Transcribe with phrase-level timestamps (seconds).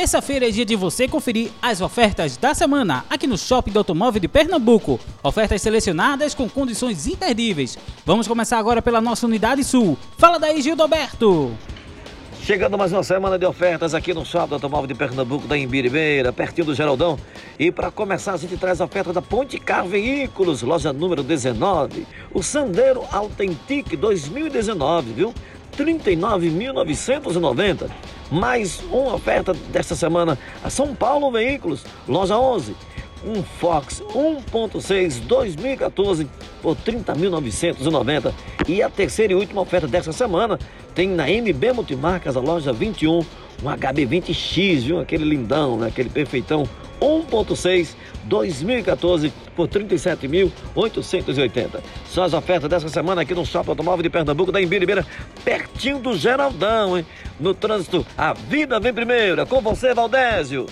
[0.00, 4.18] Terça-feira é dia de você conferir as ofertas da semana aqui no Shopping do Automóvel
[4.18, 4.98] de Pernambuco.
[5.22, 7.76] Ofertas selecionadas com condições imperdíveis.
[8.06, 9.98] Vamos começar agora pela nossa unidade sul.
[10.16, 11.52] Fala daí, Gildoberto.
[12.42, 16.68] Chegando mais uma semana de ofertas aqui no Shopping Automóvel de Pernambuco, da Imbiribeira, pertinho
[16.68, 17.18] do Geraldão.
[17.58, 22.06] E para começar, a gente traz a oferta da Ponte Car Veículos, loja número 19.
[22.32, 25.34] O Sandero Authentic 2019, viu?
[25.76, 27.90] 39.990.
[28.30, 32.76] Mais uma oferta desta semana, a São Paulo Veículos, loja 11
[33.24, 36.26] um Fox 1.6 2014
[36.62, 38.32] por 30.990.
[38.68, 40.58] E a terceira e última oferta dessa semana
[40.94, 43.24] tem na MB Multimarcas, a loja 21, um
[43.62, 45.00] HB20X, viu?
[45.00, 45.88] Aquele lindão, né?
[45.88, 46.68] aquele perfeitão
[47.00, 51.80] 1.6 2014 por 37.880.
[52.06, 55.06] São as ofertas dessa semana aqui no Shopping Automóvel de Pernambuco, da Embiribeira,
[55.44, 57.06] pertinho do Geraldão, hein?
[57.38, 59.40] No trânsito, a vida vem primeiro.
[59.40, 60.66] É com você, Valdésio.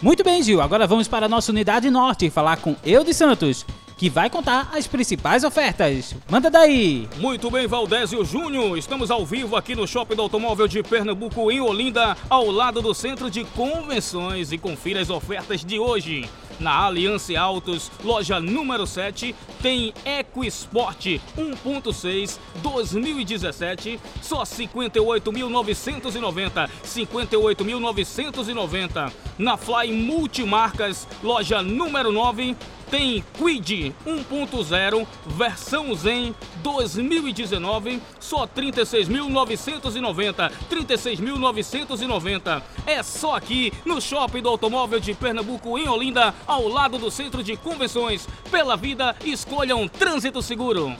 [0.00, 0.60] Muito bem, Gil.
[0.60, 3.64] Agora vamos para a nossa unidade norte falar com Eudes Santos,
[4.02, 6.16] que vai contar as principais ofertas.
[6.28, 7.08] Manda daí!
[7.18, 8.76] Muito bem, Valdésio Júnior.
[8.76, 12.92] Estamos ao vivo aqui no Shopping do Automóvel de Pernambuco, em Olinda, ao lado do
[12.94, 14.50] Centro de Convenções.
[14.50, 16.28] E confira as ofertas de hoje.
[16.58, 29.12] Na Aliança Autos, loja número 7, tem EcoSport 1.6 2017, só 58.990, 58.990.
[29.38, 32.56] Na Fly Multimarcas, loja número 9,
[32.92, 42.62] tem Quid 1.0 versão Zen 2019, só 36.990, 36.990.
[42.86, 47.42] É só aqui no Shopping do Automóvel de Pernambuco em Olinda, ao lado do Centro
[47.42, 48.28] de Convenções.
[48.50, 50.94] Pela vida, escolha um trânsito seguro.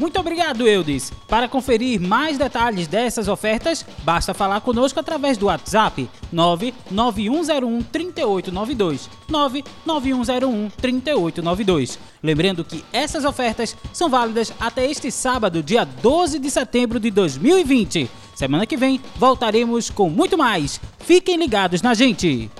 [0.00, 1.12] Muito obrigado, Eudes.
[1.28, 9.10] Para conferir mais detalhes dessas ofertas, basta falar conosco através do WhatsApp 99101 3892.
[9.28, 11.98] 99101 3892.
[12.22, 18.08] Lembrando que essas ofertas são válidas até este sábado, dia 12 de setembro de 2020.
[18.34, 20.80] Semana que vem voltaremos com muito mais.
[21.00, 22.50] Fiquem ligados na gente.